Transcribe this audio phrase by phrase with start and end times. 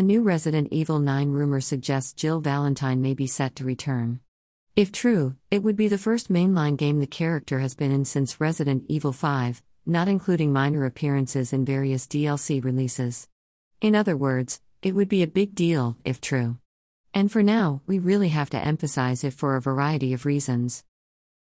[0.00, 4.20] A new Resident Evil 9 rumor suggests Jill Valentine may be set to return.
[4.74, 8.40] If true, it would be the first mainline game the character has been in since
[8.40, 13.28] Resident Evil 5, not including minor appearances in various DLC releases.
[13.82, 16.56] In other words, it would be a big deal, if true.
[17.12, 20.82] And for now, we really have to emphasize it for a variety of reasons.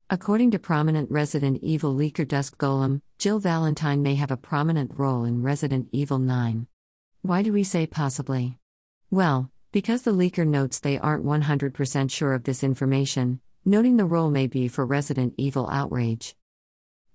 [0.09, 5.25] According to prominent Resident Evil leaker Dusk Golem, Jill Valentine may have a prominent role
[5.25, 6.67] in Resident Evil 9.
[7.23, 8.59] Why do we say possibly?
[9.11, 14.31] Well, because the leaker notes they aren't 100% sure of this information, noting the role
[14.31, 16.37] may be for Resident Evil Outrage.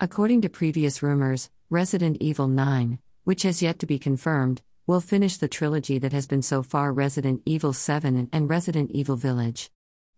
[0.02, 5.38] According to previous rumors, Resident Evil 9, which has yet to be confirmed, will finish
[5.38, 9.72] the trilogy that has been so far Resident Evil 7 and Resident Evil Village.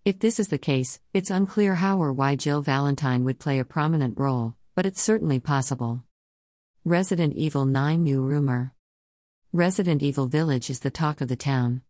[0.03, 3.65] If this is the case, it's unclear how or why Jill Valentine would play a
[3.65, 6.03] prominent role, but it's certainly possible.
[6.83, 8.73] Resident Evil 9 New Rumor
[9.55, 11.81] Resident Evil Village is the talk of the town.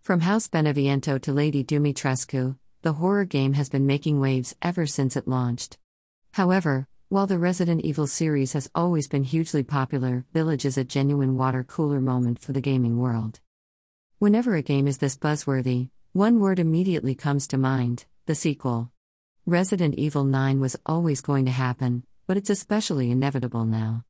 [0.00, 5.16] From House Beneviento to Lady Dimitrescu, the horror game has been making waves ever since
[5.16, 5.76] it launched.
[6.32, 11.36] However, while the Resident Evil series has always been hugely popular, Village is a genuine
[11.36, 13.40] water cooler moment for the gaming world.
[14.18, 18.92] Whenever a game is this buzzworthy, one word immediately comes to mind the sequel.
[19.44, 24.06] Resident Evil 9 was always going to happen, but it's especially inevitable now.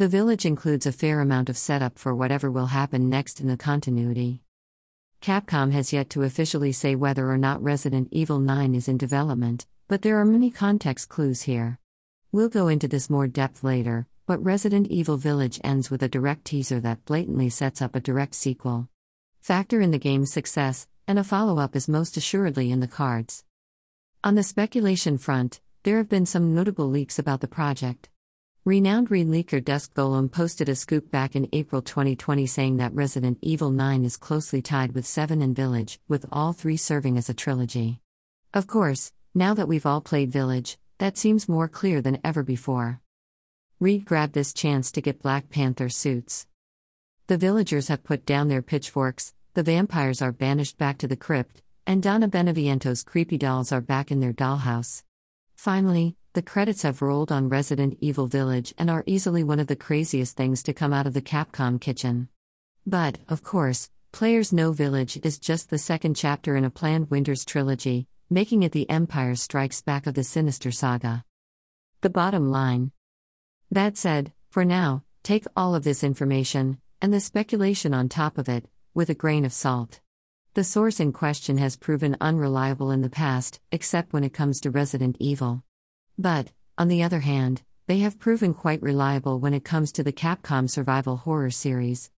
[0.00, 3.56] The Village includes a fair amount of setup for whatever will happen next in the
[3.58, 4.40] continuity.
[5.20, 9.66] Capcom has yet to officially say whether or not Resident Evil 9 is in development,
[9.88, 11.78] but there are many context clues here.
[12.32, 16.46] We'll go into this more depth later, but Resident Evil Village ends with a direct
[16.46, 18.88] teaser that blatantly sets up a direct sequel.
[19.42, 23.44] Factor in the game's success, and a follow up is most assuredly in the cards.
[24.24, 28.08] On the speculation front, there have been some notable leaks about the project.
[28.66, 33.38] Renowned Reed leaker Dusk Golem posted a scoop back in April 2020 saying that Resident
[33.40, 37.34] Evil 9 is closely tied with 7 and Village, with all three serving as a
[37.34, 38.02] trilogy.
[38.52, 43.00] Of course, now that we've all played Village, that seems more clear than ever before.
[43.78, 46.46] Reed grabbed this chance to get Black Panther suits.
[47.28, 51.62] The villagers have put down their pitchforks, the vampires are banished back to the crypt,
[51.86, 55.02] and Donna Beneviento's creepy dolls are back in their dollhouse.
[55.56, 59.74] Finally, the credits have rolled on Resident Evil Village and are easily one of the
[59.74, 62.28] craziest things to come out of the Capcom kitchen.
[62.86, 67.44] But, of course, players know Village is just the second chapter in a planned Winters
[67.44, 71.24] trilogy, making it the Empire Strikes Back of the Sinister Saga.
[72.00, 72.92] The bottom line.
[73.72, 78.48] That said, for now, take all of this information, and the speculation on top of
[78.48, 80.00] it, with a grain of salt.
[80.54, 84.70] The source in question has proven unreliable in the past, except when it comes to
[84.70, 85.64] Resident Evil.
[86.20, 90.12] But, on the other hand, they have proven quite reliable when it comes to the
[90.12, 92.10] Capcom survival horror series.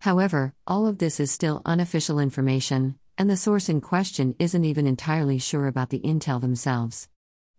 [0.00, 4.84] However, all of this is still unofficial information, and the source in question isn't even
[4.84, 7.08] entirely sure about the intel themselves.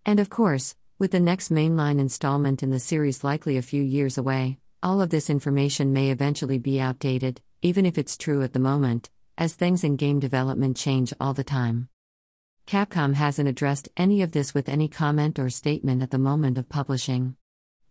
[0.06, 4.18] And of course, with the next mainline installment in the series likely a few years
[4.18, 8.60] away, all of this information may eventually be outdated, even if it's true at the
[8.60, 11.88] moment, as things in game development change all the time.
[12.68, 16.70] Capcom hasn't addressed any of this with any comment or statement at the moment of
[16.70, 17.36] publishing.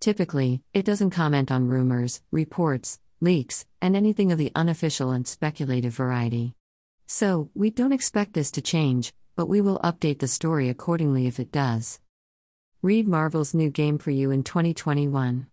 [0.01, 5.95] Typically, it doesn't comment on rumors, reports, leaks, and anything of the unofficial and speculative
[5.95, 6.55] variety.
[7.07, 11.39] So, we don't expect this to change, but we will update the story accordingly if
[11.39, 12.01] it does.
[12.83, 15.47] Read Marvel's new game for you in 2021.